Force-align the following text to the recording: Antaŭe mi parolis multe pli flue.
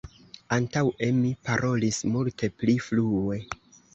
Antaŭe 0.55 1.09
mi 1.17 1.33
parolis 1.49 2.01
multe 2.15 2.51
pli 2.63 2.75
flue. 2.89 3.41